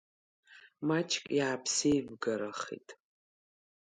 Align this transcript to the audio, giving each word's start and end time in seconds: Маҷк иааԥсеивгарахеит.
Маҷк 0.87 1.23
иааԥсеивгарахеит. 1.37 2.89